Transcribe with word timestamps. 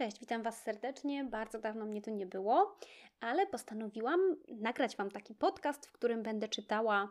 Cześć, 0.00 0.20
witam 0.20 0.42
Was 0.42 0.62
serdecznie. 0.62 1.24
Bardzo 1.24 1.58
dawno 1.58 1.86
mnie 1.86 2.02
tu 2.02 2.10
nie 2.10 2.26
było, 2.26 2.76
ale 3.20 3.46
postanowiłam 3.46 4.20
nagrać 4.48 4.96
Wam 4.96 5.10
taki 5.10 5.34
podcast, 5.34 5.86
w 5.86 5.92
którym 5.92 6.22
będę 6.22 6.48
czytała 6.48 7.08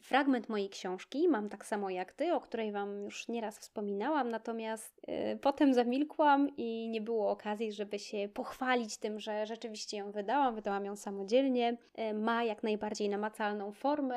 fragment 0.00 0.48
mojej 0.48 0.68
książki. 0.68 1.28
Mam 1.28 1.48
tak 1.48 1.66
samo 1.66 1.90
jak 1.90 2.12
Ty, 2.12 2.34
o 2.34 2.40
której 2.40 2.72
Wam 2.72 3.04
już 3.04 3.28
nieraz 3.28 3.58
wspominałam, 3.58 4.28
natomiast 4.30 5.00
yy, 5.08 5.38
potem 5.38 5.74
zamilkłam 5.74 6.56
i 6.56 6.88
nie 6.88 7.00
było 7.00 7.30
okazji, 7.30 7.72
żeby 7.72 7.98
się 7.98 8.28
pochwalić 8.34 8.98
tym, 8.98 9.20
że 9.20 9.46
rzeczywiście 9.46 9.96
ją 9.96 10.12
wydałam. 10.12 10.54
Wydałam 10.54 10.84
ją 10.84 10.96
samodzielnie. 10.96 11.76
Yy, 11.96 12.14
ma 12.14 12.44
jak 12.44 12.62
najbardziej 12.62 13.08
namacalną 13.08 13.72
formę, 13.72 14.16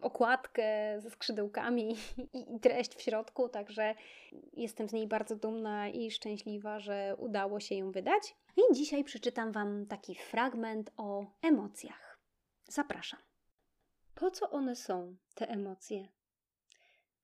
okładkę 0.00 0.64
ze 1.00 1.10
skrzydełkami 1.10 1.96
i, 2.34 2.54
i 2.56 2.60
treść 2.60 2.94
w 2.94 3.02
środku, 3.02 3.48
także 3.48 3.94
jestem 4.52 4.88
z 4.88 4.92
niej 4.92 5.06
bardzo 5.06 5.36
dumna 5.36 5.88
i 5.88 6.10
szczęśliwa, 6.10 6.78
że 6.78 7.16
udało 7.18 7.60
się 7.60 7.74
ją 7.74 7.90
wydać. 7.90 8.36
I 8.56 8.74
dzisiaj 8.74 9.04
przeczytam 9.04 9.52
Wam 9.52 9.86
taki 9.86 10.14
fragment 10.14 10.90
o 10.96 11.26
emocjach. 11.42 12.18
Zapraszam. 12.68 13.33
Po 14.14 14.30
co 14.30 14.50
one 14.50 14.76
są, 14.76 15.16
te 15.34 15.48
emocje? 15.48 16.08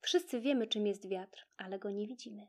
Wszyscy 0.01 0.41
wiemy, 0.41 0.67
czym 0.67 0.87
jest 0.87 1.07
wiatr, 1.07 1.47
ale 1.57 1.79
go 1.79 1.91
nie 1.91 2.07
widzimy. 2.07 2.47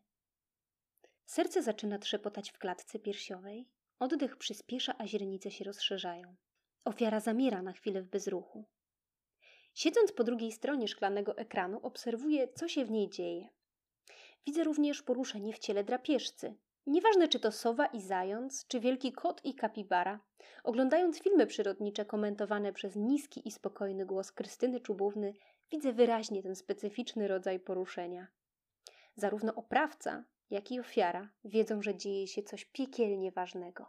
Serce 1.26 1.62
zaczyna 1.62 1.98
trzepotać 1.98 2.50
w 2.50 2.58
klatce 2.58 2.98
piersiowej, 2.98 3.68
oddech 3.98 4.36
przyspiesza, 4.36 4.94
a 4.98 5.06
źrenice 5.06 5.50
się 5.50 5.64
rozszerzają. 5.64 6.36
Ofiara 6.84 7.20
zamiera 7.20 7.62
na 7.62 7.72
chwilę 7.72 8.02
w 8.02 8.08
bezruchu. 8.08 8.64
Siedząc 9.74 10.12
po 10.12 10.24
drugiej 10.24 10.52
stronie 10.52 10.88
szklanego 10.88 11.36
ekranu, 11.36 11.78
obserwuję, 11.82 12.48
co 12.48 12.68
się 12.68 12.84
w 12.84 12.90
niej 12.90 13.10
dzieje. 13.10 13.48
Widzę 14.46 14.64
również 14.64 15.02
poruszenie 15.02 15.52
w 15.52 15.58
ciele 15.58 15.84
drapieżcy, 15.84 16.54
Nieważne, 16.86 17.28
czy 17.28 17.40
to 17.40 17.52
sowa 17.52 17.86
i 17.86 18.00
zając, 18.00 18.66
czy 18.66 18.80
wielki 18.80 19.12
kot 19.12 19.44
i 19.44 19.54
kapibara, 19.54 20.20
oglądając 20.64 21.22
filmy 21.22 21.46
przyrodnicze 21.46 22.04
komentowane 22.04 22.72
przez 22.72 22.96
niski 22.96 23.48
i 23.48 23.50
spokojny 23.50 24.06
głos 24.06 24.32
Krystyny 24.32 24.80
Czubówny, 24.80 25.34
widzę 25.70 25.92
wyraźnie 25.92 26.42
ten 26.42 26.56
specyficzny 26.56 27.28
rodzaj 27.28 27.60
poruszenia. 27.60 28.26
Zarówno 29.16 29.54
oprawca, 29.54 30.24
jak 30.50 30.72
i 30.72 30.80
ofiara 30.80 31.28
wiedzą, 31.44 31.82
że 31.82 31.94
dzieje 31.94 32.26
się 32.26 32.42
coś 32.42 32.64
piekielnie 32.64 33.32
ważnego. 33.32 33.86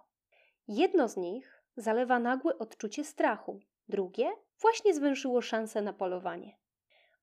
Jedno 0.67 1.09
z 1.09 1.17
nich 1.17 1.63
zalewa 1.77 2.19
nagłe 2.19 2.57
odczucie 2.57 3.03
strachu, 3.03 3.59
drugie 3.89 4.31
właśnie 4.61 4.93
zwęszyło 4.93 5.41
szansę 5.41 5.81
na 5.81 5.93
polowanie. 5.93 6.57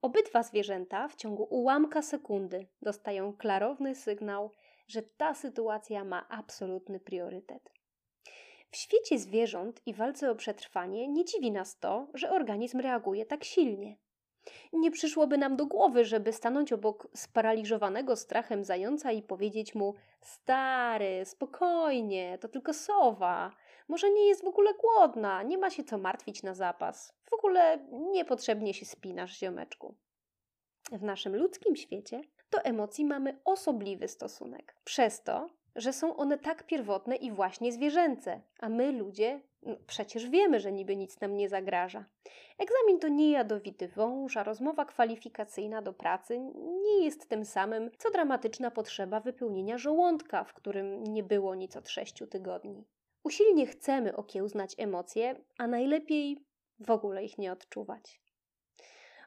Obydwa 0.02 0.42
zwierzęta 0.42 1.08
w 1.08 1.16
ciągu 1.16 1.46
ułamka 1.50 2.02
sekundy 2.02 2.66
dostają 2.82 3.32
klarowny 3.36 3.94
sygnał, 3.94 4.52
że 4.90 5.02
ta 5.02 5.34
sytuacja 5.34 6.04
ma 6.04 6.28
absolutny 6.28 7.00
priorytet. 7.00 7.72
W 8.70 8.76
świecie 8.76 9.18
zwierząt 9.18 9.82
i 9.86 9.94
walce 9.94 10.30
o 10.30 10.34
przetrwanie 10.34 11.08
nie 11.08 11.24
dziwi 11.24 11.52
nas 11.52 11.78
to, 11.78 12.08
że 12.14 12.30
organizm 12.30 12.80
reaguje 12.80 13.26
tak 13.26 13.44
silnie. 13.44 13.96
Nie 14.72 14.90
przyszłoby 14.90 15.38
nam 15.38 15.56
do 15.56 15.66
głowy, 15.66 16.04
żeby 16.04 16.32
stanąć 16.32 16.72
obok 16.72 17.08
sparaliżowanego 17.14 18.16
strachem 18.16 18.64
zająca 18.64 19.12
i 19.12 19.22
powiedzieć 19.22 19.74
mu: 19.74 19.94
Stary, 20.20 21.24
spokojnie, 21.24 22.38
to 22.38 22.48
tylko 22.48 22.74
sowa. 22.74 23.52
Może 23.88 24.10
nie 24.10 24.26
jest 24.26 24.44
w 24.44 24.48
ogóle 24.48 24.74
głodna, 24.74 25.42
nie 25.42 25.58
ma 25.58 25.70
się 25.70 25.84
co 25.84 25.98
martwić 25.98 26.42
na 26.42 26.54
zapas. 26.54 27.14
W 27.30 27.32
ogóle 27.32 27.78
niepotrzebnie 27.92 28.74
się 28.74 28.86
spinasz, 28.86 29.38
ziomeczku. 29.38 29.94
W 30.92 31.02
naszym 31.02 31.36
ludzkim 31.36 31.76
świecie 31.76 32.22
do 32.50 32.58
emocji 32.64 33.04
mamy 33.04 33.40
osobliwy 33.44 34.08
stosunek. 34.08 34.76
Przez 34.84 35.22
to, 35.22 35.50
że 35.76 35.92
są 35.92 36.16
one 36.16 36.38
tak 36.38 36.66
pierwotne 36.66 37.16
i 37.16 37.32
właśnie 37.32 37.72
zwierzęce, 37.72 38.40
a 38.60 38.68
my 38.68 38.92
ludzie 38.92 39.40
no, 39.62 39.76
przecież 39.86 40.28
wiemy, 40.28 40.60
że 40.60 40.72
niby 40.72 40.96
nic 40.96 41.20
nam 41.20 41.36
nie 41.36 41.48
zagraża. 41.48 42.04
Egzamin 42.58 42.98
to 42.98 43.08
nie 43.08 43.30
jadowity 43.30 43.88
wąż, 43.88 44.36
a 44.36 44.42
rozmowa 44.42 44.84
kwalifikacyjna 44.84 45.82
do 45.82 45.92
pracy 45.92 46.38
nie 46.82 47.04
jest 47.04 47.28
tym 47.28 47.44
samym, 47.44 47.90
co 47.98 48.10
dramatyczna 48.10 48.70
potrzeba 48.70 49.20
wypełnienia 49.20 49.78
żołądka, 49.78 50.44
w 50.44 50.54
którym 50.54 51.04
nie 51.04 51.22
było 51.22 51.54
nic 51.54 51.76
od 51.76 51.88
sześciu 51.88 52.26
tygodni. 52.26 52.84
Usilnie 53.22 53.66
chcemy 53.66 54.16
okiełznać 54.16 54.74
emocje, 54.78 55.40
a 55.58 55.66
najlepiej 55.66 56.44
w 56.80 56.90
ogóle 56.90 57.24
ich 57.24 57.38
nie 57.38 57.52
odczuwać. 57.52 58.20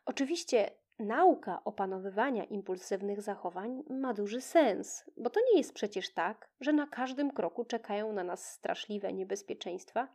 Oczywiście 0.06 0.72
Nauka 1.04 1.64
opanowywania 1.66 2.44
impulsywnych 2.44 3.22
zachowań 3.22 3.84
ma 3.90 4.14
duży 4.14 4.42
sens, 4.42 5.12
bo 5.18 5.30
to 5.30 5.40
nie 5.52 5.58
jest 5.58 5.74
przecież 5.74 6.14
tak, 6.14 6.50
że 6.62 6.74
na 6.74 6.88
każdym 6.88 7.32
kroku 7.32 7.66
czekają 7.66 8.14
na 8.14 8.24
nas 8.24 8.52
straszliwe 8.52 9.14
niebezpieczeństwa, 9.14 10.08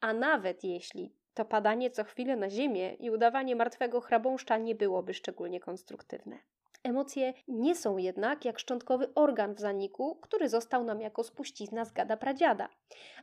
a 0.00 0.12
nawet 0.12 0.64
jeśli 0.64 1.14
to 1.34 1.44
padanie 1.44 1.90
co 1.90 2.04
chwilę 2.04 2.36
na 2.36 2.50
ziemię 2.50 2.94
i 2.94 3.10
udawanie 3.10 3.56
martwego 3.56 4.00
chrabąszcza 4.00 4.58
nie 4.58 4.74
byłoby 4.74 5.14
szczególnie 5.14 5.60
konstruktywne. 5.60 6.38
Emocje 6.82 7.34
nie 7.48 7.74
są 7.74 7.96
jednak 7.96 8.44
jak 8.44 8.58
szczątkowy 8.58 9.14
organ 9.14 9.54
w 9.54 9.60
zaniku, 9.60 10.18
który 10.22 10.48
został 10.48 10.84
nam 10.84 11.00
jako 11.00 11.24
spuścizna 11.24 11.84
z 11.84 11.92
gada 11.92 12.16
pradziada, 12.16 12.68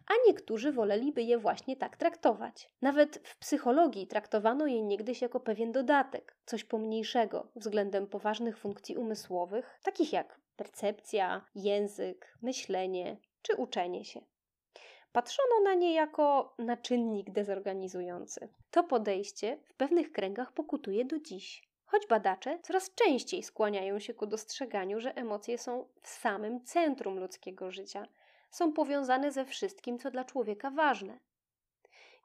a 0.08 0.14
niektórzy 0.28 0.72
woleliby 0.72 1.24
je 1.24 1.38
właśnie 1.38 1.76
tak 1.76 1.98
traktować. 1.98 2.70
Nawet 2.82 3.18
w 3.24 3.38
psychologii 3.38 4.08
traktowano 4.08 4.68
je 4.68 4.82
niegdyś 4.82 5.22
jako 5.22 5.40
pewien 5.40 5.72
dodatek, 5.72 6.38
coś 6.46 6.64
pomniejszego 6.64 7.52
względem 7.56 8.08
poważnych 8.08 8.58
funkcji 8.58 8.96
umysłowych, 8.96 9.80
takich 9.84 10.14
jak 10.14 10.40
percepcja, 10.56 11.46
język, 11.56 12.38
myślenie 12.42 13.18
czy 13.42 13.56
uczenie 13.56 14.06
się. 14.06 14.22
Patrzono 15.12 15.62
na 15.64 15.74
nie 15.74 15.94
jako 15.94 16.56
na 16.60 16.78
czynnik 16.78 17.32
dezorganizujący. 17.32 18.50
To 18.72 18.84
podejście 18.84 19.58
w 19.66 19.74
pewnych 19.74 20.12
kręgach 20.12 20.54
pokutuje 20.54 21.06
do 21.06 21.20
dziś 21.20 21.67
choć 21.88 22.08
badacze 22.08 22.60
coraz 22.64 22.96
częściej 22.96 23.44
skłaniają 23.44 24.00
się 24.00 24.14
ku 24.14 24.26
dostrzeganiu, 24.26 25.00
że 25.00 25.16
emocje 25.16 25.58
są 25.58 25.88
w 26.02 26.08
samym 26.08 26.64
centrum 26.64 27.20
ludzkiego 27.20 27.72
życia, 27.72 28.08
są 28.52 28.74
powiązane 28.74 29.32
ze 29.32 29.46
wszystkim, 29.46 30.00
co 30.00 30.12
dla 30.12 30.26
człowieka 30.26 30.72
ważne. 30.72 31.20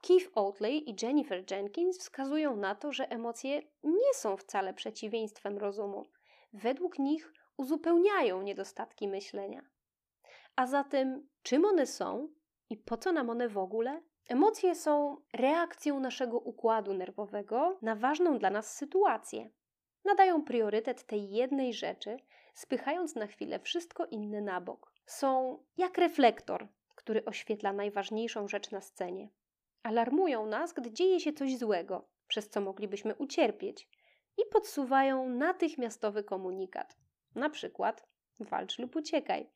Keith 0.02 0.30
Oatley 0.34 0.90
i 0.90 0.96
Jennifer 1.02 1.44
Jenkins 1.50 1.98
wskazują 1.98 2.56
na 2.56 2.74
to, 2.74 2.92
że 2.92 3.10
emocje 3.10 3.62
nie 3.84 4.14
są 4.14 4.36
wcale 4.36 4.74
przeciwieństwem 4.74 5.58
rozumu. 5.58 6.06
Według 6.52 6.98
nich 6.98 7.32
uzupełniają 7.56 8.42
niedostatki 8.42 9.08
myślenia. 9.08 9.62
A 10.56 10.66
zatem, 10.66 11.28
czym 11.42 11.64
one 11.64 11.86
są 11.86 12.28
i 12.70 12.76
po 12.76 12.96
co 12.96 13.12
nam 13.12 13.30
one 13.30 13.48
w 13.48 13.58
ogóle? 13.58 14.02
Emocje 14.28 14.74
są 14.74 15.16
reakcją 15.32 16.00
naszego 16.00 16.38
układu 16.38 16.94
nerwowego 16.94 17.78
na 17.82 17.96
ważną 17.96 18.38
dla 18.38 18.50
nas 18.50 18.76
sytuację. 18.76 19.50
Nadają 20.04 20.44
priorytet 20.44 21.06
tej 21.06 21.30
jednej 21.30 21.74
rzeczy, 21.74 22.16
spychając 22.54 23.14
na 23.14 23.26
chwilę 23.26 23.58
wszystko 23.58 24.06
inne 24.06 24.40
na 24.40 24.60
bok. 24.60 24.92
Są 25.06 25.58
jak 25.76 25.98
reflektor, 25.98 26.68
który 26.94 27.24
oświetla 27.24 27.72
najważniejszą 27.72 28.48
rzecz 28.48 28.70
na 28.70 28.80
scenie. 28.80 29.30
Alarmują 29.82 30.46
nas, 30.46 30.72
gdy 30.72 30.92
dzieje 30.92 31.20
się 31.20 31.32
coś 31.32 31.58
złego, 31.58 32.08
przez 32.28 32.48
co 32.48 32.60
moglibyśmy 32.60 33.14
ucierpieć, 33.14 33.88
i 34.38 34.42
podsuwają 34.52 35.28
natychmiastowy 35.28 36.24
komunikat. 36.24 36.96
Na 37.34 37.50
przykład 37.50 38.06
walcz 38.40 38.78
lub 38.78 38.96
uciekaj. 38.96 39.50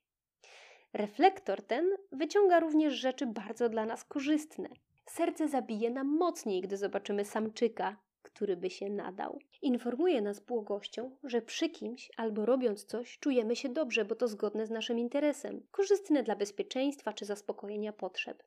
Reflektor 0.96 1.62
ten 1.62 1.90
wyciąga 2.12 2.60
również 2.60 2.94
rzeczy 2.94 3.26
bardzo 3.26 3.68
dla 3.68 3.86
nas 3.86 4.04
korzystne. 4.04 4.68
Serce 5.06 5.48
zabije 5.48 5.90
nam 5.90 6.06
mocniej, 6.06 6.60
gdy 6.60 6.76
zobaczymy 6.76 7.24
samczyka, 7.24 7.96
który 8.22 8.56
by 8.56 8.70
się 8.70 8.90
nadał. 8.90 9.38
Informuje 9.62 10.22
nas 10.22 10.40
błogością, 10.40 11.16
że 11.24 11.42
przy 11.42 11.68
kimś 11.68 12.10
albo 12.16 12.46
robiąc 12.46 12.84
coś 12.84 13.18
czujemy 13.18 13.56
się 13.56 13.68
dobrze, 13.68 14.04
bo 14.04 14.14
to 14.14 14.28
zgodne 14.28 14.66
z 14.66 14.70
naszym 14.70 14.98
interesem, 14.98 15.66
korzystne 15.70 16.22
dla 16.22 16.36
bezpieczeństwa 16.36 17.12
czy 17.12 17.24
zaspokojenia 17.24 17.92
potrzeb. 17.92 18.42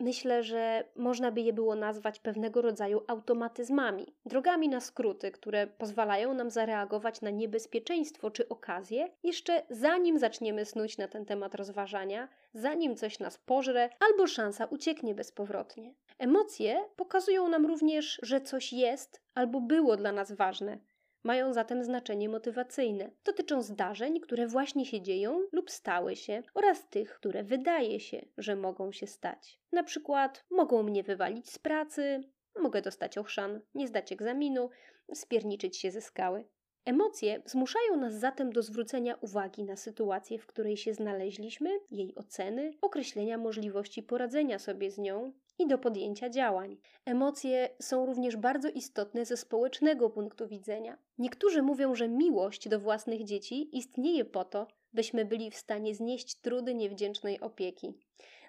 Myślę, 0.00 0.42
że 0.42 0.84
można 0.96 1.32
by 1.32 1.40
je 1.40 1.52
było 1.52 1.74
nazwać 1.74 2.18
pewnego 2.18 2.62
rodzaju 2.62 3.02
automatyzmami, 3.06 4.14
drogami 4.26 4.68
na 4.68 4.80
skróty, 4.80 5.30
które 5.30 5.66
pozwalają 5.66 6.34
nam 6.34 6.50
zareagować 6.50 7.20
na 7.20 7.30
niebezpieczeństwo 7.30 8.30
czy 8.30 8.48
okazję, 8.48 9.08
jeszcze 9.22 9.62
zanim 9.70 10.18
zaczniemy 10.18 10.64
snuć 10.64 10.98
na 10.98 11.08
ten 11.08 11.24
temat 11.24 11.54
rozważania, 11.54 12.28
zanim 12.54 12.96
coś 12.96 13.18
nas 13.18 13.38
pożre 13.38 13.90
albo 14.00 14.26
szansa 14.26 14.64
ucieknie 14.64 15.14
bezpowrotnie. 15.14 15.94
Emocje 16.18 16.84
pokazują 16.96 17.48
nam 17.48 17.66
również, 17.66 18.18
że 18.22 18.40
coś 18.40 18.72
jest 18.72 19.20
albo 19.34 19.60
było 19.60 19.96
dla 19.96 20.12
nas 20.12 20.32
ważne, 20.32 20.78
mają 21.24 21.52
zatem 21.52 21.84
znaczenie 21.84 22.28
motywacyjne. 22.28 23.10
Dotyczą 23.24 23.62
zdarzeń, 23.62 24.20
które 24.20 24.46
właśnie 24.46 24.86
się 24.86 25.00
dzieją 25.00 25.40
lub 25.52 25.70
stały 25.70 26.16
się, 26.16 26.42
oraz 26.54 26.88
tych, 26.88 27.14
które 27.14 27.44
wydaje 27.44 28.00
się, 28.00 28.24
że 28.38 28.56
mogą 28.56 28.92
się 28.92 29.06
stać. 29.06 29.60
Na 29.72 29.82
przykład 29.82 30.44
mogą 30.50 30.82
mnie 30.82 31.02
wywalić 31.02 31.50
z 31.50 31.58
pracy, 31.58 32.20
mogę 32.58 32.82
dostać 32.82 33.18
ochrzan, 33.18 33.60
nie 33.74 33.88
zdać 33.88 34.12
egzaminu, 34.12 34.70
spierniczyć 35.14 35.76
się 35.76 35.90
ze 35.90 36.00
skały. 36.00 36.44
Emocje 36.84 37.42
zmuszają 37.44 37.96
nas 37.96 38.14
zatem 38.14 38.52
do 38.52 38.62
zwrócenia 38.62 39.14
uwagi 39.20 39.64
na 39.64 39.76
sytuację, 39.76 40.38
w 40.38 40.46
której 40.46 40.76
się 40.76 40.94
znaleźliśmy, 40.94 41.70
jej 41.90 42.14
oceny, 42.14 42.72
określenia 42.80 43.38
możliwości 43.38 44.02
poradzenia 44.02 44.58
sobie 44.58 44.90
z 44.90 44.98
nią 44.98 45.32
i 45.58 45.66
do 45.66 45.78
podjęcia 45.78 46.30
działań. 46.30 46.76
Emocje 47.04 47.68
są 47.82 48.06
również 48.06 48.36
bardzo 48.36 48.68
istotne 48.68 49.24
ze 49.24 49.36
społecznego 49.36 50.10
punktu 50.10 50.48
widzenia. 50.48 50.98
Niektórzy 51.18 51.62
mówią, 51.62 51.94
że 51.94 52.08
miłość 52.08 52.68
do 52.68 52.80
własnych 52.80 53.24
dzieci 53.24 53.76
istnieje 53.78 54.24
po 54.24 54.44
to, 54.44 54.66
byśmy 54.92 55.24
byli 55.24 55.50
w 55.50 55.56
stanie 55.56 55.94
znieść 55.94 56.34
trudy 56.34 56.74
niewdzięcznej 56.74 57.40
opieki. 57.40 57.94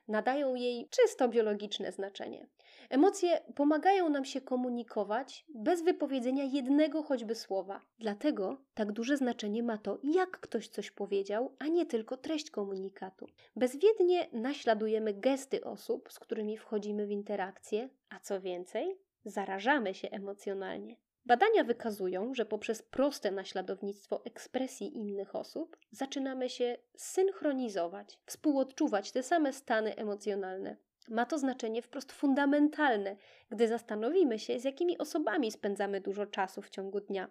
Nadają 0.08 0.56
jej 0.56 0.90
czysto 0.90 1.30
biologiczne 1.30 1.92
znaczenie. 1.92 2.48
Emocje 2.90 3.42
pomagają 3.56 4.10
nam 4.10 4.26
się 4.26 4.42
komunikować 4.42 5.46
bez 5.50 5.82
wypowiedzenia 5.82 6.44
jednego 6.44 7.04
choćby 7.04 7.36
słowa. 7.36 7.82
Dlatego 8.00 8.58
tak 8.74 8.92
duże 8.92 9.18
znaczenie 9.18 9.64
ma 9.64 9.78
to, 9.78 10.00
jak 10.04 10.40
ktoś 10.40 10.68
coś 10.68 10.92
powiedział, 10.92 11.56
a 11.60 11.68
nie 11.68 11.86
tylko 11.86 12.18
treść 12.18 12.52
komunikatu. 12.52 13.28
Bezwiednie 13.56 14.28
naśladujemy 14.34 15.14
gesty 15.14 15.64
osób, 15.64 16.14
z 16.14 16.20
którymi 16.20 16.58
wchodzimy 16.58 17.08
w 17.08 17.12
interakcję, 17.12 17.90
a 18.10 18.20
co 18.20 18.42
więcej, 18.42 18.98
zarażamy 19.26 19.94
się 19.94 20.10
emocjonalnie. 20.10 20.96
Badania 21.26 21.64
wykazują, 21.64 22.34
że 22.34 22.46
poprzez 22.46 22.82
proste 22.82 23.32
naśladownictwo 23.32 24.26
ekspresji 24.26 24.98
innych 24.98 25.36
osób 25.36 25.78
zaczynamy 25.92 26.50
się 26.50 26.78
synchronizować, 26.98 28.20
współodczuwać 28.26 29.12
te 29.12 29.24
same 29.24 29.54
stany 29.54 29.96
emocjonalne. 29.96 30.78
Ma 31.10 31.26
to 31.26 31.38
znaczenie 31.38 31.82
wprost 31.82 32.12
fundamentalne, 32.12 33.16
gdy 33.50 33.68
zastanowimy 33.68 34.40
się, 34.40 34.60
z 34.60 34.64
jakimi 34.64 34.98
osobami 34.98 35.52
spędzamy 35.52 36.02
dużo 36.02 36.26
czasu 36.26 36.62
w 36.62 36.70
ciągu 36.70 37.00
dnia. 37.02 37.30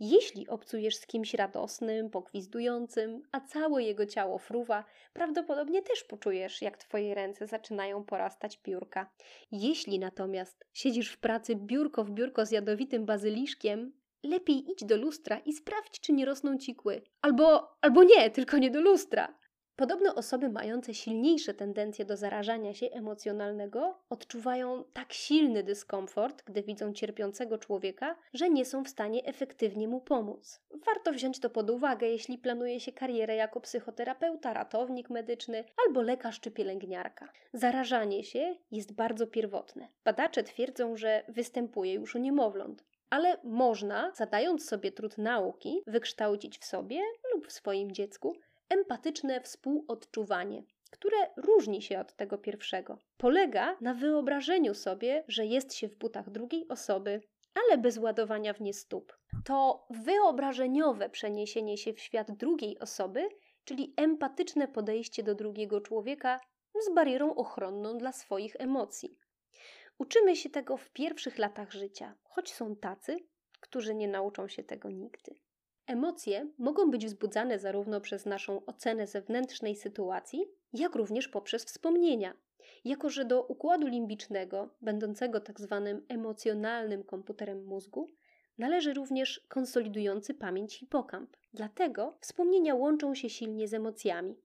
Jeśli 0.00 0.48
obcujesz 0.48 0.96
z 0.96 1.06
kimś 1.06 1.34
radosnym, 1.34 2.10
pogwizdującym, 2.10 3.22
a 3.32 3.40
całe 3.40 3.82
jego 3.82 4.06
ciało 4.06 4.38
fruwa, 4.38 4.84
prawdopodobnie 5.12 5.82
też 5.82 6.04
poczujesz, 6.04 6.62
jak 6.62 6.78
twoje 6.78 7.14
ręce 7.14 7.46
zaczynają 7.46 8.04
porastać 8.04 8.56
piórka. 8.56 9.10
Jeśli 9.52 9.98
natomiast 9.98 10.64
siedzisz 10.72 11.12
w 11.12 11.18
pracy 11.18 11.56
biurko 11.56 12.04
w 12.04 12.10
biurko 12.10 12.46
z 12.46 12.50
jadowitym 12.50 13.06
bazyliszkiem, 13.06 13.92
lepiej 14.22 14.70
idź 14.70 14.84
do 14.84 14.96
lustra 14.96 15.38
i 15.38 15.52
sprawdź, 15.52 16.00
czy 16.00 16.12
nie 16.12 16.24
rosną 16.24 16.58
ci 16.58 16.74
kły. 16.74 17.02
Albo, 17.22 17.76
albo 17.80 18.04
nie, 18.04 18.30
tylko 18.30 18.58
nie 18.58 18.70
do 18.70 18.80
lustra. 18.80 19.34
Podobno 19.80 20.14
osoby 20.14 20.48
mające 20.48 20.94
silniejsze 20.94 21.54
tendencje 21.54 22.04
do 22.04 22.16
zarażania 22.16 22.74
się 22.74 22.86
emocjonalnego 22.90 23.98
odczuwają 24.10 24.84
tak 24.92 25.12
silny 25.12 25.62
dyskomfort, 25.62 26.42
gdy 26.44 26.62
widzą 26.62 26.92
cierpiącego 26.92 27.58
człowieka, 27.58 28.16
że 28.34 28.50
nie 28.50 28.64
są 28.64 28.84
w 28.84 28.88
stanie 28.88 29.24
efektywnie 29.24 29.88
mu 29.88 30.00
pomóc. 30.00 30.60
Warto 30.86 31.12
wziąć 31.12 31.40
to 31.40 31.50
pod 31.50 31.70
uwagę, 31.70 32.06
jeśli 32.06 32.38
planuje 32.38 32.80
się 32.80 32.92
karierę 32.92 33.36
jako 33.36 33.60
psychoterapeuta, 33.60 34.52
ratownik 34.52 35.10
medyczny 35.10 35.64
albo 35.86 36.02
lekarz 36.02 36.40
czy 36.40 36.50
pielęgniarka. 36.50 37.28
Zarażanie 37.52 38.24
się 38.24 38.56
jest 38.70 38.92
bardzo 38.92 39.26
pierwotne. 39.26 39.88
Badacze 40.04 40.42
twierdzą, 40.42 40.96
że 40.96 41.24
występuje 41.28 41.94
już 41.94 42.14
u 42.14 42.18
niemowląt 42.18 42.84
ale 43.10 43.36
można, 43.44 44.12
zadając 44.14 44.68
sobie 44.68 44.92
trud 44.92 45.18
nauki, 45.18 45.82
wykształcić 45.86 46.58
w 46.58 46.64
sobie 46.64 47.00
lub 47.34 47.46
w 47.46 47.52
swoim 47.52 47.92
dziecku 47.92 48.36
empatyczne 48.70 49.40
współodczuwanie, 49.40 50.62
które 50.90 51.16
różni 51.36 51.82
się 51.82 52.00
od 52.00 52.12
tego 52.12 52.38
pierwszego. 52.38 52.98
Polega 53.16 53.76
na 53.80 53.94
wyobrażeniu 53.94 54.74
sobie, 54.74 55.24
że 55.28 55.46
jest 55.46 55.74
się 55.74 55.88
w 55.88 55.96
butach 55.96 56.30
drugiej 56.30 56.68
osoby, 56.68 57.20
ale 57.54 57.78
bez 57.78 57.98
ładowania 57.98 58.52
w 58.52 58.60
nie 58.60 58.74
stóp. 58.74 59.18
To 59.44 59.86
wyobrażeniowe 59.90 61.10
przeniesienie 61.10 61.78
się 61.78 61.92
w 61.92 62.00
świat 62.00 62.32
drugiej 62.32 62.78
osoby, 62.78 63.28
czyli 63.64 63.94
empatyczne 63.96 64.68
podejście 64.68 65.22
do 65.22 65.34
drugiego 65.34 65.80
człowieka 65.80 66.40
z 66.80 66.94
barierą 66.94 67.34
ochronną 67.34 67.98
dla 67.98 68.12
swoich 68.12 68.56
emocji. 68.58 69.18
Uczymy 69.98 70.36
się 70.36 70.50
tego 70.50 70.76
w 70.76 70.90
pierwszych 70.90 71.38
latach 71.38 71.72
życia, 71.72 72.14
choć 72.22 72.54
są 72.54 72.76
tacy, 72.76 73.16
którzy 73.60 73.94
nie 73.94 74.08
nauczą 74.08 74.48
się 74.48 74.62
tego 74.64 74.90
nigdy. 74.90 75.34
Emocje 75.90 76.48
mogą 76.58 76.90
być 76.90 77.06
wzbudzane 77.06 77.58
zarówno 77.58 78.00
przez 78.00 78.26
naszą 78.26 78.64
ocenę 78.64 79.06
zewnętrznej 79.06 79.76
sytuacji, 79.76 80.44
jak 80.72 80.94
również 80.94 81.28
poprzez 81.28 81.64
wspomnienia. 81.64 82.34
Jako, 82.84 83.10
że 83.10 83.24
do 83.24 83.42
układu 83.42 83.86
limbicznego, 83.86 84.74
będącego 84.80 85.40
tak 85.40 85.60
zwanym 85.60 86.06
emocjonalnym 86.08 87.04
komputerem 87.04 87.64
mózgu, 87.64 88.10
należy 88.58 88.94
również 88.94 89.46
konsolidujący 89.48 90.34
pamięć 90.34 90.78
hipokamp. 90.78 91.36
Dlatego 91.54 92.18
wspomnienia 92.20 92.74
łączą 92.74 93.14
się 93.14 93.30
silnie 93.30 93.68
z 93.68 93.74
emocjami. 93.74 94.36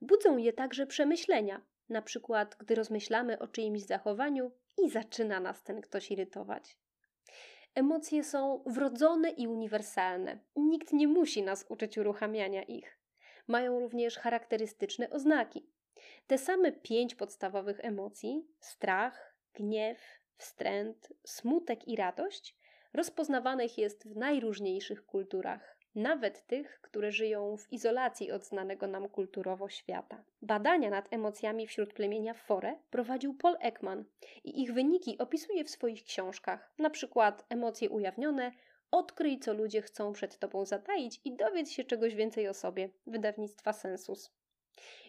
Budzą 0.00 0.36
je 0.36 0.52
także 0.52 0.86
przemyślenia, 0.86 1.60
na 1.88 2.02
przykład 2.02 2.56
gdy 2.58 2.74
rozmyślamy 2.74 3.38
o 3.38 3.48
czyimś 3.48 3.82
zachowaniu 3.82 4.52
i 4.84 4.90
zaczyna 4.90 5.40
nas 5.40 5.62
ten 5.62 5.80
ktoś 5.80 6.10
irytować. 6.10 6.81
Emocje 7.74 8.24
są 8.24 8.62
wrodzone 8.66 9.30
i 9.30 9.46
uniwersalne. 9.46 10.38
Nikt 10.56 10.92
nie 10.92 11.08
musi 11.08 11.42
nas 11.42 11.66
uczyć 11.68 11.98
uruchamiania 11.98 12.62
ich. 12.62 12.98
Mają 13.48 13.80
również 13.80 14.18
charakterystyczne 14.18 15.10
oznaki. 15.10 15.66
Te 16.26 16.38
same 16.38 16.72
pięć 16.72 17.14
podstawowych 17.14 17.84
emocji 17.84 18.46
strach, 18.60 19.36
gniew, 19.54 19.98
wstręt, 20.36 21.12
smutek 21.24 21.88
i 21.88 21.96
radość 21.96 22.56
rozpoznawanych 22.94 23.78
jest 23.78 24.08
w 24.08 24.16
najróżniejszych 24.16 25.06
kulturach 25.06 25.78
nawet 25.94 26.46
tych, 26.46 26.80
które 26.80 27.12
żyją 27.12 27.56
w 27.56 27.72
izolacji 27.72 28.32
od 28.32 28.44
znanego 28.44 28.86
nam 28.86 29.08
kulturowo 29.08 29.68
świata. 29.68 30.24
Badania 30.42 30.90
nad 30.90 31.12
emocjami 31.12 31.66
wśród 31.66 31.94
plemienia 31.94 32.34
Fore 32.34 32.76
prowadził 32.90 33.34
Paul 33.34 33.56
Ekman 33.60 34.04
i 34.44 34.62
ich 34.62 34.74
wyniki 34.74 35.18
opisuje 35.18 35.64
w 35.64 35.70
swoich 35.70 36.04
książkach, 36.04 36.72
na 36.78 36.90
przykład 36.90 37.46
Emocje 37.48 37.90
ujawnione, 37.90 38.52
Odkryj, 38.92 39.38
co 39.38 39.54
ludzie 39.54 39.82
chcą 39.82 40.12
przed 40.12 40.38
tobą 40.38 40.64
zataić 40.64 41.20
i 41.24 41.36
dowiedz 41.36 41.70
się 41.70 41.84
czegoś 41.84 42.14
więcej 42.14 42.48
o 42.48 42.54
sobie, 42.54 42.90
wydawnictwa 43.06 43.72
Sensus. 43.72 44.30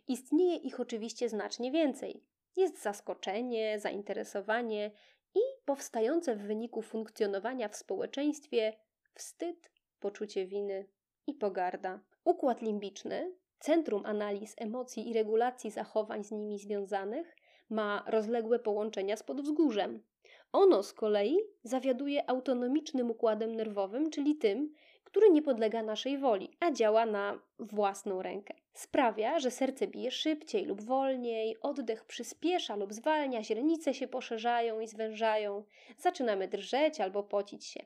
Istnieje 0.08 0.56
ich 0.56 0.80
oczywiście 0.80 1.30
znacznie 1.30 1.72
więcej. 1.72 2.24
Jest 2.56 2.82
zaskoczenie, 2.82 3.80
zainteresowanie 3.80 4.92
i 5.36 5.40
powstające 5.66 6.36
w 6.36 6.42
wyniku 6.42 6.82
funkcjonowania 6.82 7.70
w 7.70 7.76
społeczeństwie 7.76 8.74
wstyd, 9.14 9.72
poczucie 10.04 10.46
winy 10.46 10.86
i 11.28 11.34
pogarda. 11.34 12.00
Układ 12.24 12.62
limbiczny, 12.62 13.34
centrum 13.60 14.06
analiz 14.06 14.56
emocji 14.58 15.10
i 15.10 15.14
regulacji 15.14 15.72
zachowań 15.72 16.24
z 16.24 16.32
nimi 16.32 16.60
związanych, 16.60 17.36
ma 17.70 18.04
rozległe 18.08 18.60
połączenia 18.60 19.18
z 19.18 19.24
podwzgórzem. 19.24 20.04
Ono 20.52 20.84
z 20.84 20.94
kolei 20.94 21.38
zawiaduje 21.64 22.30
autonomicznym 22.30 23.12
układem 23.12 23.56
nerwowym, 23.56 24.10
czyli 24.10 24.36
tym, 24.36 24.74
który 25.04 25.30
nie 25.30 25.42
podlega 25.42 25.84
naszej 25.84 26.18
woli, 26.18 26.50
a 26.60 26.72
działa 26.72 27.06
na 27.06 27.40
własną 27.60 28.22
rękę. 28.22 28.54
Sprawia, 28.74 29.40
że 29.40 29.52
serce 29.52 29.88
bije 29.88 30.12
szybciej 30.12 30.66
lub 30.66 30.82
wolniej, 30.82 31.58
oddech 31.62 32.06
przyspiesza 32.06 32.76
lub 32.76 32.94
zwalnia, 32.94 33.44
źrenice 33.44 33.94
się 33.94 34.08
poszerzają 34.08 34.80
i 34.80 34.88
zwężają, 34.88 35.64
zaczynamy 35.98 36.48
drżeć 36.48 37.02
albo 37.02 37.24
pocić 37.24 37.66
się. 37.66 37.86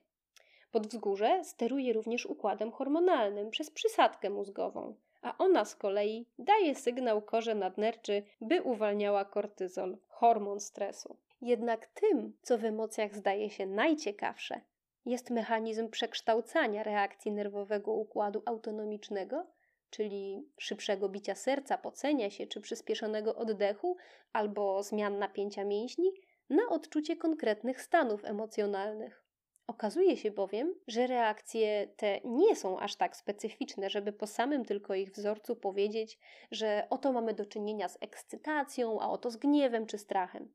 Podwzgórze 0.72 1.44
steruje 1.44 1.94
również 1.94 2.26
układem 2.26 2.72
hormonalnym 2.72 3.50
przez 3.50 3.72
przysadkę 3.72 4.30
mózgową, 4.30 4.96
a 5.22 5.38
ona 5.38 5.66
z 5.66 5.76
kolei 5.76 6.26
daje 6.40 6.76
sygnał 6.76 7.22
korze 7.22 7.56
nadnerczy, 7.56 8.24
by 8.42 8.62
uwalniała 8.62 9.26
kortyzol, 9.26 9.98
hormon 10.08 10.60
stresu. 10.60 11.18
Jednak 11.42 11.88
tym, 11.88 12.34
co 12.42 12.58
w 12.58 12.66
emocjach 12.66 13.16
zdaje 13.16 13.50
się 13.50 13.66
najciekawsze, 13.66 14.62
jest 15.06 15.30
mechanizm 15.30 15.90
przekształcania 15.90 16.84
reakcji 16.84 17.32
nerwowego 17.32 17.92
układu 17.92 18.42
autonomicznego, 18.46 19.48
czyli 19.90 20.48
szybszego 20.58 21.10
bicia 21.10 21.36
serca, 21.36 21.78
pocenia 21.78 22.30
się 22.30 22.48
czy 22.48 22.62
przyspieszonego 22.62 23.36
oddechu 23.36 23.98
albo 24.34 24.84
zmian 24.84 25.20
napięcia 25.20 25.66
mięśni, 25.66 26.12
na 26.50 26.70
odczucie 26.70 27.16
konkretnych 27.16 27.82
stanów 27.82 28.26
emocjonalnych. 28.26 29.27
Okazuje 29.68 30.18
się 30.18 30.32
bowiem, 30.32 30.76
że 30.88 31.08
reakcje 31.08 31.88
te 31.88 32.22
nie 32.24 32.56
są 32.56 32.80
aż 32.80 32.96
tak 32.96 33.18
specyficzne, 33.18 33.90
żeby 33.90 34.14
po 34.14 34.28
samym 34.28 34.66
tylko 34.66 34.96
ich 34.96 35.12
wzorcu 35.12 35.56
powiedzieć, 35.56 36.20
że 36.52 36.88
oto 36.90 37.12
mamy 37.12 37.34
do 37.34 37.46
czynienia 37.46 37.90
z 37.90 37.98
ekscytacją, 38.02 39.00
a 39.02 39.10
oto 39.10 39.32
z 39.32 39.38
gniewem 39.38 39.86
czy 39.86 39.98
strachem. 39.98 40.54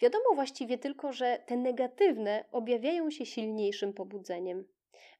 Wiadomo 0.00 0.24
właściwie 0.34 0.78
tylko, 0.78 1.12
że 1.12 1.42
te 1.46 1.56
negatywne 1.56 2.44
objawiają 2.52 3.10
się 3.10 3.26
silniejszym 3.26 3.92
pobudzeniem, 3.92 4.68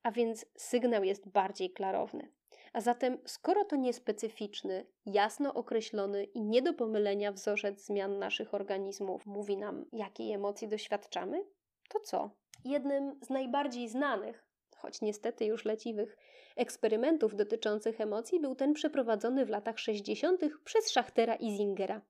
a 0.02 0.10
więc 0.10 0.46
sygnał 0.56 1.04
jest 1.04 1.28
bardziej 1.28 1.70
klarowny. 1.70 2.32
A 2.72 2.80
zatem, 2.80 3.18
skoro 3.25 3.64
to 3.64 3.76
niespecyficzny, 3.76 4.86
jasno 5.06 5.54
określony 5.54 6.25
i 6.25 6.42
nie 6.42 6.62
do 6.62 6.75
pomylenia 6.75 7.32
wzorzec 7.32 7.84
zmian 7.84 8.18
naszych 8.18 8.54
organizmów 8.54 9.26
mówi 9.26 9.56
nam, 9.56 9.84
jakiej 9.92 10.32
emocji 10.32 10.68
doświadczamy, 10.68 11.44
to 11.88 12.00
co? 12.00 12.30
Jednym 12.66 13.18
z 13.23 13.30
najbardziej 13.30 13.88
znanych, 13.88 14.46
choć 14.76 15.00
niestety 15.00 15.44
już 15.44 15.64
leciwych, 15.64 16.16
eksperymentów 16.56 17.37
dotyczących 17.37 18.00
emocji 18.00 18.40
był 18.40 18.54
ten 18.54 18.73
przeprowadzony 18.73 19.46
w 19.46 19.49
latach 19.49 19.78
60. 19.78 20.40
przez 20.64 20.87
Schachtera 20.87 21.35
i 21.35 21.56
Zingera. 21.56 22.00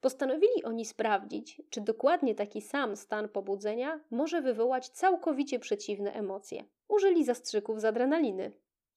Postanowili 0.00 0.64
oni 0.64 0.84
sprawdzić, 0.84 1.62
czy 1.70 1.80
dokładnie 1.80 2.34
taki 2.34 2.60
sam 2.60 2.96
stan 2.96 3.28
pobudzenia 3.28 4.00
może 4.10 4.42
wywołać 4.42 4.88
całkowicie 4.88 5.58
przeciwne 5.58 6.12
emocje. 6.12 6.64
Użyli 6.88 7.24
zastrzyków 7.24 7.80
z 7.80 7.84
adrenaliny. 7.84 8.52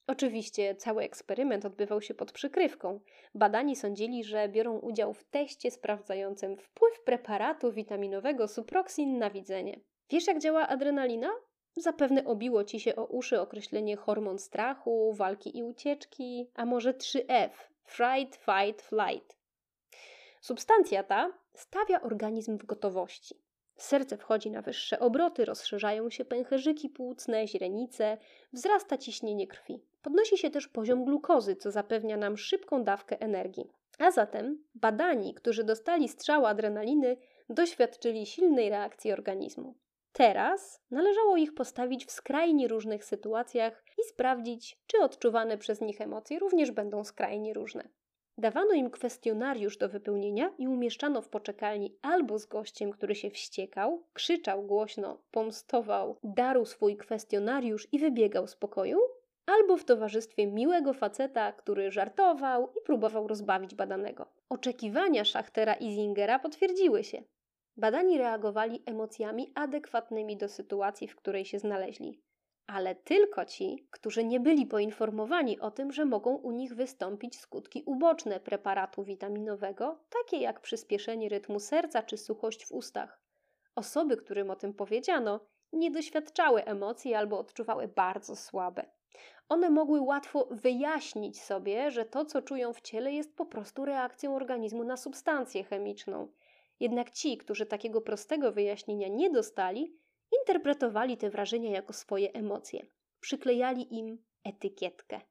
Oczywiście 0.08 0.76
cały 0.76 1.04
eksperyment 1.04 1.66
odbywał 1.66 2.02
się 2.02 2.14
pod 2.14 2.32
przykrywką. 2.32 3.00
Badani 3.36 3.76
sądzili, 3.76 4.24
że 4.24 4.50
biorą 4.50 4.80
udział 4.80 5.14
w 5.14 5.24
teście 5.24 5.72
sprawdzającym 5.72 6.58
wpływ 6.58 7.04
preparatu 7.04 7.72
witaminowego 7.72 8.48
Suproxin 8.48 9.18
na 9.18 9.30
widzenie. 9.30 9.80
Wiesz, 10.10 10.28
jak 10.28 10.40
działa 10.40 10.68
adrenalina? 10.68 11.30
Zapewne 11.76 12.26
obiło 12.26 12.64
ci 12.64 12.80
się 12.80 12.96
o 12.96 13.06
uszy 13.06 13.42
określenie 13.42 13.96
hormon 13.96 14.40
strachu, 14.40 15.14
walki 15.14 15.58
i 15.58 15.64
ucieczki, 15.64 16.50
a 16.56 16.66
może 16.66 16.94
3F 16.94 17.50
fright, 17.84 18.36
fight, 18.36 18.82
flight. 18.82 19.38
Substancja 20.42 21.04
ta 21.04 21.32
stawia 21.54 22.02
organizm 22.02 22.58
w 22.58 22.66
gotowości. 22.66 23.36
Serce 23.78 24.18
wchodzi 24.18 24.52
na 24.52 24.62
wyższe 24.62 25.00
obroty, 25.00 25.46
rozszerzają 25.46 26.10
się 26.10 26.26
pęcherzyki 26.26 26.90
płucne, 26.90 27.48
źrenice, 27.48 28.18
wzrasta 28.54 28.98
ciśnienie 28.98 29.48
krwi. 29.48 29.84
Podnosi 30.02 30.38
się 30.38 30.50
też 30.50 30.68
poziom 30.68 31.06
glukozy, 31.06 31.56
co 31.56 31.72
zapewnia 31.72 32.18
nam 32.18 32.38
szybką 32.38 32.84
dawkę 32.84 33.22
energii. 33.22 33.70
A 34.00 34.12
zatem 34.12 34.64
badani, 34.76 35.34
którzy 35.34 35.64
dostali 35.64 36.10
strzał 36.10 36.46
adrenaliny, 36.46 37.18
doświadczyli 37.50 38.26
silnej 38.26 38.70
reakcji 38.70 39.12
organizmu. 39.14 39.76
Teraz 40.20 40.82
należało 40.92 41.38
ich 41.38 41.54
postawić 41.54 42.06
w 42.06 42.12
skrajnie 42.12 42.68
różnych 42.68 43.06
sytuacjach 43.06 43.84
i 43.98 44.04
sprawdzić, 44.04 44.80
czy 44.88 45.00
odczuwane 45.02 45.58
przez 45.58 45.82
nich 45.82 46.02
emocje 46.02 46.40
również 46.40 46.72
będą 46.72 47.04
skrajnie 47.04 47.54
różne. 47.54 47.90
Dawano 48.38 48.74
im 48.74 48.90
kwestionariusz 48.90 49.78
do 49.78 49.90
wypełnienia 49.90 50.54
i 50.58 50.68
umieszczano 50.68 51.22
w 51.22 51.30
poczekalni 51.30 51.98
albo 52.02 52.40
z 52.40 52.46
gościem, 52.46 52.92
który 52.92 53.16
się 53.16 53.30
wściekał, 53.30 54.04
krzyczał 54.14 54.64
głośno, 54.64 55.22
pomstował, 55.32 56.18
darł 56.24 56.66
swój 56.66 56.98
kwestionariusz 56.98 57.88
i 57.92 58.00
wybiegał 58.00 58.48
z 58.48 58.56
pokoju, 58.56 59.00
albo 59.46 59.78
w 59.78 59.86
towarzystwie 59.86 60.48
miłego 60.48 60.94
faceta, 60.94 61.52
który 61.52 61.92
żartował 61.92 62.74
i 62.78 62.82
próbował 62.86 63.28
rozbawić 63.28 63.76
badanego. 63.76 64.26
Oczekiwania 64.50 65.26
Schachtera 65.26 65.74
i 65.74 65.92
Zingera 65.92 66.40
potwierdziły 66.40 67.04
się. 67.04 67.24
Badani 67.80 68.18
reagowali 68.18 68.84
emocjami 68.86 69.52
adekwatnymi 69.56 70.38
do 70.38 70.50
sytuacji, 70.50 71.08
w 71.08 71.16
której 71.16 71.46
się 71.46 71.60
znaleźli 71.60 72.22
ale 72.70 72.96
tylko 72.96 73.46
ci, 73.46 73.88
którzy 73.92 74.24
nie 74.24 74.40
byli 74.40 74.66
poinformowani 74.66 75.60
o 75.60 75.72
tym, 75.72 75.92
że 75.92 76.06
mogą 76.06 76.36
u 76.36 76.52
nich 76.52 76.76
wystąpić 76.76 77.40
skutki 77.40 77.84
uboczne 77.86 78.40
preparatu 78.40 79.04
witaminowego, 79.04 80.00
takie 80.10 80.38
jak 80.38 80.60
przyspieszenie 80.60 81.30
rytmu 81.30 81.60
serca 81.60 82.04
czy 82.04 82.18
suchość 82.18 82.66
w 82.66 82.72
ustach. 82.72 83.22
Osoby, 83.76 84.18
którym 84.18 84.50
o 84.50 84.56
tym 84.56 84.74
powiedziano, 84.74 85.40
nie 85.74 85.92
doświadczały 85.92 86.66
emocji 86.66 87.14
albo 87.14 87.40
odczuwały 87.40 87.88
bardzo 87.88 88.36
słabe. 88.36 88.86
One 89.50 89.70
mogły 89.70 90.02
łatwo 90.02 90.48
wyjaśnić 90.52 91.42
sobie, 91.42 91.92
że 91.92 92.06
to, 92.06 92.26
co 92.26 92.42
czują 92.42 92.74
w 92.74 92.82
ciele, 92.82 93.14
jest 93.14 93.36
po 93.36 93.46
prostu 93.46 93.86
reakcją 93.86 94.36
organizmu 94.36 94.84
na 94.84 94.98
substancję 94.98 95.64
chemiczną. 95.64 96.28
Jednak 96.80 97.12
ci, 97.12 97.38
którzy 97.38 97.66
takiego 97.66 98.02
prostego 98.02 98.52
wyjaśnienia 98.52 99.08
nie 99.08 99.30
dostali, 99.30 99.94
interpretowali 100.40 101.18
te 101.18 101.30
wrażenia 101.30 101.72
jako 101.72 101.94
swoje 101.94 102.34
emocje. 102.34 102.86
Przyklejali 103.20 103.98
im 103.98 104.18
etykietkę. 104.44 105.22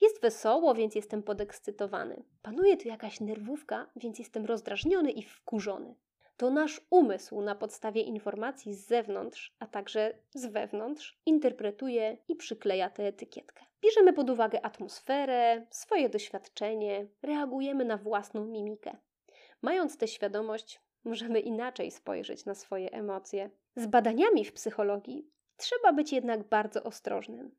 Jest 0.00 0.20
wesoło, 0.20 0.74
więc 0.74 0.94
jestem 0.94 1.22
podekscytowany. 1.22 2.22
Panuje 2.42 2.76
tu 2.76 2.88
jakaś 2.88 3.20
nerwówka, 3.20 3.90
więc 3.96 4.18
jestem 4.18 4.46
rozdrażniony 4.46 5.10
i 5.10 5.22
wkurzony. 5.22 5.94
To 6.36 6.50
nasz 6.50 6.80
umysł 6.90 7.40
na 7.40 7.54
podstawie 7.54 8.02
informacji 8.02 8.74
z 8.74 8.86
zewnątrz, 8.86 9.56
a 9.58 9.66
także 9.66 10.14
z 10.34 10.46
wewnątrz, 10.46 11.20
interpretuje 11.26 12.16
i 12.28 12.36
przykleja 12.36 12.90
tę 12.90 13.06
etykietkę. 13.06 13.64
Bierzemy 13.82 14.12
pod 14.12 14.30
uwagę 14.30 14.64
atmosferę, 14.64 15.66
swoje 15.70 16.08
doświadczenie, 16.08 17.06
reagujemy 17.22 17.84
na 17.84 17.96
własną 17.96 18.44
mimikę. 18.44 18.96
Mając 19.62 19.96
tę 19.96 20.08
świadomość, 20.08 20.80
możemy 21.04 21.40
inaczej 21.40 21.90
spojrzeć 21.90 22.44
na 22.44 22.54
swoje 22.54 22.92
emocje. 22.92 23.50
Z 23.76 23.86
badaniami 23.86 24.44
w 24.44 24.52
psychologii 24.52 25.30
trzeba 25.56 25.92
być 25.92 26.12
jednak 26.12 26.48
bardzo 26.48 26.82
ostrożnym. 26.82 27.54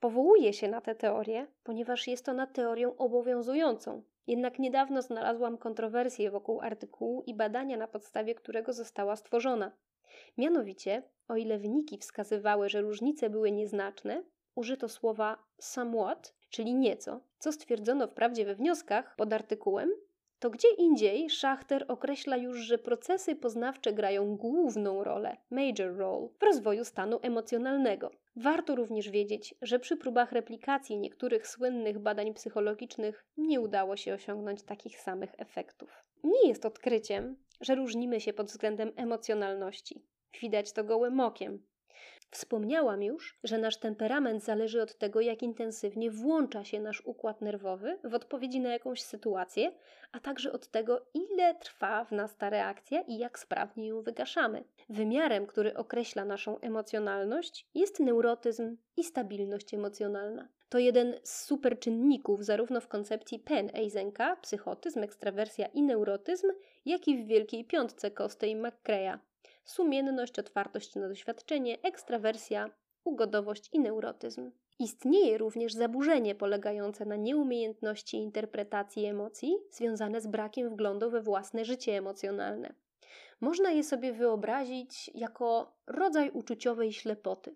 Powołuję 0.00 0.52
się 0.52 0.68
na 0.68 0.80
tę 0.80 0.94
teorię, 0.94 1.46
ponieważ 1.62 2.08
jest 2.08 2.28
ona 2.28 2.46
teorią 2.46 2.96
obowiązującą. 2.96 4.02
Jednak 4.26 4.58
niedawno 4.58 5.02
znalazłam 5.02 5.58
kontrowersję 5.58 6.30
wokół 6.30 6.60
artykułu 6.60 7.22
i 7.26 7.34
badania, 7.34 7.76
na 7.76 7.88
podstawie 7.88 8.34
którego 8.34 8.72
została 8.72 9.16
stworzona. 9.16 9.72
Mianowicie, 10.38 11.02
o 11.28 11.36
ile 11.36 11.58
wyniki 11.58 11.98
wskazywały, 11.98 12.68
że 12.68 12.80
różnice 12.80 13.30
były 13.30 13.52
nieznaczne, 13.52 14.22
użyto 14.54 14.88
słowa 14.88 15.44
somewhat, 15.60 16.34
czyli 16.50 16.74
nieco, 16.74 17.20
co 17.38 17.52
stwierdzono 17.52 18.06
wprawdzie 18.06 18.44
we 18.44 18.54
wnioskach 18.54 19.16
pod 19.16 19.32
artykułem, 19.32 19.90
to 20.42 20.50
gdzie 20.50 20.68
indziej 20.78 21.30
Schachter 21.30 21.84
określa 21.88 22.36
już, 22.36 22.58
że 22.58 22.78
procesy 22.78 23.36
poznawcze 23.36 23.92
grają 23.92 24.36
główną 24.36 25.04
rolę, 25.04 25.36
major 25.50 25.96
role, 25.96 26.28
w 26.38 26.42
rozwoju 26.42 26.84
stanu 26.84 27.18
emocjonalnego. 27.22 28.10
Warto 28.36 28.74
również 28.74 29.10
wiedzieć, 29.10 29.54
że 29.62 29.78
przy 29.78 29.96
próbach 29.96 30.32
replikacji 30.32 30.98
niektórych 30.98 31.48
słynnych 31.48 31.98
badań 31.98 32.34
psychologicznych 32.34 33.24
nie 33.36 33.60
udało 33.60 33.96
się 33.96 34.14
osiągnąć 34.14 34.62
takich 34.62 35.00
samych 35.00 35.30
efektów. 35.38 36.04
Nie 36.24 36.48
jest 36.48 36.66
odkryciem, 36.66 37.36
że 37.60 37.74
różnimy 37.74 38.20
się 38.20 38.32
pod 38.32 38.46
względem 38.46 38.92
emocjonalności. 38.96 40.04
Widać 40.40 40.72
to 40.72 40.84
gołym 40.84 41.20
okiem. 41.20 41.62
Wspomniałam 42.32 43.02
już, 43.02 43.38
że 43.44 43.58
nasz 43.58 43.76
temperament 43.76 44.44
zależy 44.44 44.82
od 44.82 44.98
tego, 44.98 45.20
jak 45.20 45.42
intensywnie 45.42 46.10
włącza 46.10 46.64
się 46.64 46.80
nasz 46.80 47.02
układ 47.06 47.40
nerwowy 47.40 47.98
w 48.04 48.14
odpowiedzi 48.14 48.60
na 48.60 48.72
jakąś 48.72 49.02
sytuację, 49.02 49.72
a 50.12 50.20
także 50.20 50.52
od 50.52 50.68
tego, 50.68 51.06
ile 51.14 51.54
trwa 51.54 52.04
w 52.04 52.12
nas 52.12 52.36
ta 52.36 52.50
reakcja 52.50 53.00
i 53.00 53.18
jak 53.18 53.38
sprawnie 53.38 53.88
ją 53.88 54.02
wygaszamy. 54.02 54.64
Wymiarem, 54.88 55.46
który 55.46 55.76
określa 55.76 56.24
naszą 56.24 56.60
emocjonalność, 56.60 57.66
jest 57.74 58.00
neurotyzm 58.00 58.76
i 58.96 59.04
stabilność 59.04 59.74
emocjonalna. 59.74 60.48
To 60.68 60.78
jeden 60.78 61.14
z 61.22 61.44
superczynników 61.44 62.44
zarówno 62.44 62.80
w 62.80 62.88
koncepcji 62.88 63.38
PEN 63.38 63.70
Eisenka, 63.74 64.36
psychotyzm, 64.36 65.02
ekstrawersja 65.02 65.66
i 65.66 65.82
neurotyzm, 65.82 66.48
jak 66.84 67.08
i 67.08 67.24
w 67.24 67.26
Wielkiej 67.26 67.64
Piątce 67.64 68.10
Koste 68.10 68.48
i 68.48 68.56
McCreya, 68.56 69.18
sumienność, 69.64 70.38
otwartość 70.38 70.94
na 70.94 71.08
doświadczenie, 71.08 71.78
ekstrawersja, 71.82 72.70
ugodowość 73.04 73.68
i 73.72 73.80
neurotyzm. 73.80 74.50
Istnieje 74.78 75.38
również 75.38 75.72
zaburzenie 75.72 76.34
polegające 76.34 77.04
na 77.04 77.16
nieumiejętności 77.16 78.16
interpretacji 78.16 79.04
emocji 79.04 79.56
związane 79.70 80.20
z 80.20 80.26
brakiem 80.26 80.70
wglądu 80.70 81.10
we 81.10 81.20
własne 81.20 81.64
życie 81.64 81.96
emocjonalne. 81.96 82.74
Można 83.40 83.70
je 83.70 83.84
sobie 83.84 84.12
wyobrazić 84.12 85.10
jako 85.14 85.76
rodzaj 85.86 86.30
uczuciowej 86.30 86.92
ślepoty. 86.92 87.54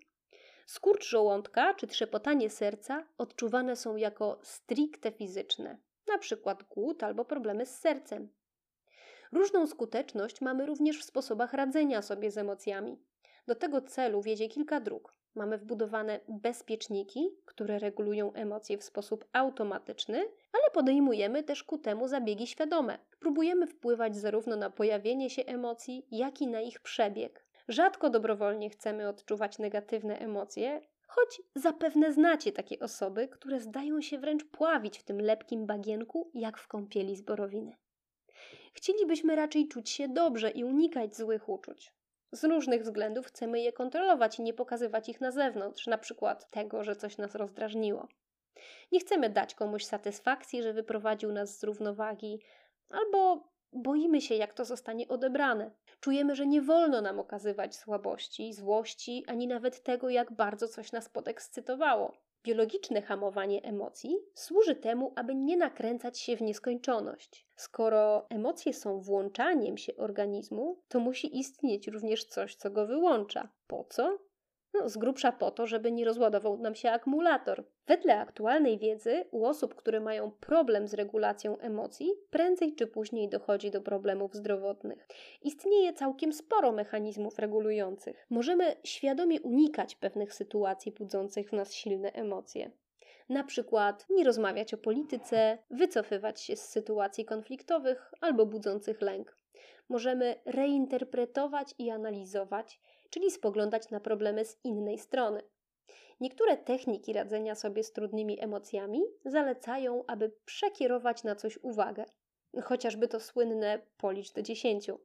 Skurcz 0.66 1.08
żołądka 1.08 1.74
czy 1.74 1.86
trzepotanie 1.86 2.50
serca 2.50 3.06
odczuwane 3.18 3.76
są 3.76 3.96
jako 3.96 4.38
stricte 4.42 5.12
fizyczne, 5.12 5.78
np. 6.08 6.56
głód 6.70 7.02
albo 7.02 7.24
problemy 7.24 7.66
z 7.66 7.78
sercem. 7.78 8.28
Różną 9.32 9.66
skuteczność 9.66 10.40
mamy 10.40 10.66
również 10.66 10.98
w 11.00 11.04
sposobach 11.04 11.52
radzenia 11.52 12.02
sobie 12.02 12.30
z 12.30 12.38
emocjami. 12.38 12.98
Do 13.46 13.54
tego 13.54 13.80
celu 13.80 14.22
wiedzie 14.22 14.48
kilka 14.48 14.80
dróg. 14.80 15.14
Mamy 15.34 15.58
wbudowane 15.58 16.20
bezpieczniki, 16.28 17.30
które 17.44 17.78
regulują 17.78 18.32
emocje 18.32 18.78
w 18.78 18.84
sposób 18.84 19.24
automatyczny, 19.32 20.18
ale 20.52 20.70
podejmujemy 20.72 21.42
też 21.42 21.64
ku 21.64 21.78
temu 21.78 22.08
zabiegi 22.08 22.46
świadome. 22.46 22.98
Próbujemy 23.20 23.66
wpływać 23.66 24.16
zarówno 24.16 24.56
na 24.56 24.70
pojawienie 24.70 25.30
się 25.30 25.44
emocji, 25.44 26.06
jak 26.10 26.40
i 26.40 26.46
na 26.46 26.60
ich 26.60 26.80
przebieg. 26.80 27.46
Rzadko 27.68 28.10
dobrowolnie 28.10 28.70
chcemy 28.70 29.08
odczuwać 29.08 29.58
negatywne 29.58 30.18
emocje, 30.18 30.80
choć 31.06 31.42
zapewne 31.54 32.12
znacie 32.12 32.52
takie 32.52 32.78
osoby, 32.78 33.28
które 33.28 33.60
zdają 33.60 34.00
się 34.00 34.18
wręcz 34.18 34.44
pławić 34.44 34.98
w 34.98 35.04
tym 35.04 35.20
lepkim 35.20 35.66
bagienku, 35.66 36.30
jak 36.34 36.58
w 36.58 36.68
kąpieli 36.68 37.16
z 37.16 37.22
borowiny. 37.22 37.76
Chcielibyśmy 38.72 39.36
raczej 39.36 39.68
czuć 39.68 39.90
się 39.90 40.08
dobrze 40.08 40.50
i 40.50 40.64
unikać 40.64 41.16
złych 41.16 41.48
uczuć. 41.48 41.92
Z 42.32 42.44
różnych 42.44 42.82
względów 42.82 43.26
chcemy 43.26 43.60
je 43.60 43.72
kontrolować 43.72 44.38
i 44.38 44.42
nie 44.42 44.54
pokazywać 44.54 45.08
ich 45.08 45.20
na 45.20 45.30
zewnątrz, 45.30 45.86
na 45.86 45.98
przykład 45.98 46.50
tego, 46.50 46.84
że 46.84 46.96
coś 46.96 47.18
nas 47.18 47.34
rozdrażniło. 47.34 48.08
Nie 48.92 49.00
chcemy 49.00 49.30
dać 49.30 49.54
komuś 49.54 49.84
satysfakcji, 49.84 50.62
że 50.62 50.72
wyprowadził 50.72 51.32
nas 51.32 51.58
z 51.58 51.64
równowagi, 51.64 52.40
albo 52.90 53.48
boimy 53.72 54.20
się, 54.20 54.34
jak 54.34 54.54
to 54.54 54.64
zostanie 54.64 55.08
odebrane. 55.08 55.70
Czujemy, 56.00 56.36
że 56.36 56.46
nie 56.46 56.62
wolno 56.62 57.00
nam 57.00 57.20
okazywać 57.20 57.76
słabości, 57.76 58.52
złości, 58.52 59.24
ani 59.26 59.46
nawet 59.46 59.82
tego, 59.82 60.08
jak 60.08 60.32
bardzo 60.32 60.68
coś 60.68 60.92
nas 60.92 61.08
podekscytowało. 61.08 62.16
Biologiczne 62.46 63.02
hamowanie 63.02 63.62
emocji 63.62 64.16
służy 64.34 64.76
temu, 64.76 65.12
aby 65.16 65.34
nie 65.34 65.56
nakręcać 65.56 66.18
się 66.18 66.36
w 66.36 66.40
nieskończoność. 66.40 67.46
Skoro 67.56 68.26
emocje 68.30 68.74
są 68.74 69.00
włączaniem 69.00 69.76
się 69.76 69.96
organizmu, 69.96 70.82
to 70.88 71.00
musi 71.00 71.38
istnieć 71.38 71.88
również 71.88 72.24
coś, 72.24 72.56
co 72.56 72.70
go 72.70 72.86
wyłącza. 72.86 73.48
Po 73.66 73.84
co? 73.84 74.18
No, 74.78 74.88
z 74.88 74.96
grubsza 74.96 75.32
po 75.32 75.50
to, 75.50 75.66
żeby 75.66 75.92
nie 75.92 76.04
rozładował 76.04 76.58
nam 76.58 76.74
się 76.74 76.90
akumulator. 76.90 77.64
Wedle 77.86 78.20
aktualnej 78.20 78.78
wiedzy, 78.78 79.24
u 79.30 79.44
osób, 79.44 79.74
które 79.74 80.00
mają 80.00 80.30
problem 80.30 80.88
z 80.88 80.94
regulacją 80.94 81.58
emocji, 81.58 82.10
prędzej 82.30 82.74
czy 82.74 82.86
później 82.86 83.28
dochodzi 83.28 83.70
do 83.70 83.80
problemów 83.80 84.34
zdrowotnych. 84.34 85.08
Istnieje 85.42 85.92
całkiem 85.92 86.32
sporo 86.32 86.72
mechanizmów 86.72 87.38
regulujących. 87.38 88.26
Możemy 88.30 88.76
świadomie 88.84 89.40
unikać 89.40 89.94
pewnych 89.94 90.34
sytuacji 90.34 90.92
budzących 90.92 91.50
w 91.50 91.52
nas 91.52 91.72
silne 91.72 92.12
emocje. 92.12 92.70
Na 93.28 93.44
przykład 93.44 94.06
nie 94.10 94.24
rozmawiać 94.24 94.74
o 94.74 94.78
polityce, 94.78 95.58
wycofywać 95.70 96.40
się 96.40 96.56
z 96.56 96.68
sytuacji 96.68 97.24
konfliktowych 97.24 98.12
albo 98.20 98.46
budzących 98.46 99.00
lęk. 99.00 99.36
Możemy 99.88 100.34
reinterpretować 100.44 101.74
i 101.78 101.90
analizować, 101.90 102.80
czyli 103.16 103.30
spoglądać 103.30 103.90
na 103.90 104.00
problemy 104.00 104.44
z 104.44 104.58
innej 104.64 104.98
strony. 104.98 105.42
Niektóre 106.20 106.56
techniki 106.56 107.12
radzenia 107.12 107.54
sobie 107.54 107.84
z 107.84 107.92
trudnymi 107.92 108.40
emocjami 108.40 109.02
zalecają, 109.24 110.04
aby 110.06 110.32
przekierować 110.44 111.24
na 111.24 111.34
coś 111.34 111.58
uwagę, 111.62 112.04
chociażby 112.62 113.08
to 113.08 113.20
słynne 113.20 113.80
policz 113.96 114.32
do 114.32 114.42
dziesięciu. 114.42 115.00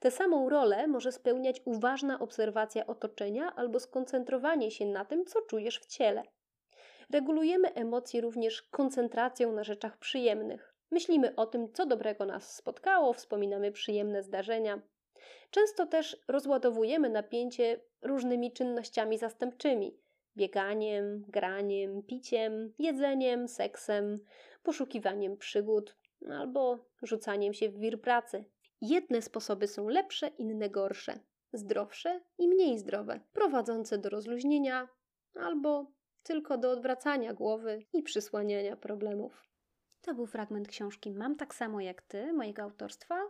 Tę 0.00 0.10
samą 0.10 0.48
rolę 0.48 0.86
może 0.86 1.12
spełniać 1.12 1.62
uważna 1.64 2.18
obserwacja 2.18 2.86
otoczenia 2.86 3.54
albo 3.56 3.80
skoncentrowanie 3.80 4.70
się 4.70 4.86
na 4.86 5.04
tym, 5.04 5.24
co 5.24 5.42
czujesz 5.42 5.80
w 5.80 5.86
ciele. 5.86 6.22
Regulujemy 7.10 7.74
emocje 7.74 8.20
również 8.20 8.62
koncentracją 8.62 9.52
na 9.52 9.64
rzeczach 9.64 9.98
przyjemnych. 9.98 10.74
Myślimy 10.90 11.34
o 11.36 11.46
tym, 11.46 11.72
co 11.72 11.86
dobrego 11.86 12.26
nas 12.26 12.56
spotkało, 12.56 13.12
wspominamy 13.12 13.72
przyjemne 13.72 14.22
zdarzenia, 14.22 14.82
Często 15.50 15.86
też 15.86 16.16
rozładowujemy 16.28 17.10
napięcie 17.10 17.80
różnymi 18.02 18.52
czynnościami 18.52 19.18
zastępczymi 19.18 19.98
bieganiem, 20.36 21.24
graniem, 21.28 22.02
piciem, 22.02 22.72
jedzeniem, 22.78 23.48
seksem, 23.48 24.24
poszukiwaniem 24.62 25.36
przygód 25.36 25.96
albo 26.30 26.78
rzucaniem 27.02 27.54
się 27.54 27.68
w 27.68 27.78
wir 27.78 28.00
pracy. 28.00 28.44
Jedne 28.80 29.22
sposoby 29.22 29.68
są 29.68 29.88
lepsze, 29.88 30.28
inne 30.28 30.70
gorsze, 30.70 31.18
zdrowsze 31.52 32.20
i 32.38 32.48
mniej 32.48 32.78
zdrowe, 32.78 33.20
prowadzące 33.32 33.98
do 33.98 34.08
rozluźnienia 34.08 34.88
albo 35.34 35.92
tylko 36.22 36.58
do 36.58 36.70
odwracania 36.70 37.34
głowy 37.34 37.82
i 37.92 38.02
przysłaniania 38.02 38.76
problemów. 38.76 39.48
To 40.00 40.14
był 40.14 40.26
fragment 40.26 40.68
książki 40.68 41.10
Mam 41.10 41.36
tak 41.36 41.54
samo 41.54 41.80
jak 41.80 42.02
ty, 42.02 42.32
mojego 42.32 42.62
autorstwa, 42.62 43.20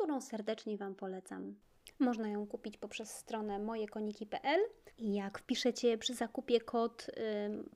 którą 0.00 0.20
serdecznie 0.20 0.76
Wam 0.76 0.94
polecam. 0.94 1.54
Można 1.98 2.28
ją 2.28 2.46
kupić 2.46 2.76
poprzez 2.76 3.10
stronę 3.10 3.58
mojekoniki.pl 3.58 4.60
i 4.98 5.14
jak 5.14 5.38
wpiszecie 5.38 5.98
przy 5.98 6.14
zakupie 6.14 6.60
kod 6.60 7.06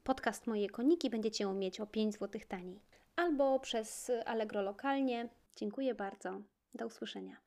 podcast 0.05 0.47
Moje 0.47 0.71
Koniki, 0.71 1.11
będziecie 1.11 1.45
ją 1.45 1.55
mieć 1.55 1.81
o 1.81 1.87
5 1.87 2.15
zł 2.15 2.41
taniej. 2.49 2.81
Albo 3.17 3.61
przez 3.61 4.11
Allegro 4.27 4.63
lokalnie. 4.63 5.29
Dziękuję 5.57 5.95
bardzo. 5.95 6.41
Do 6.75 6.87
usłyszenia. 6.87 7.44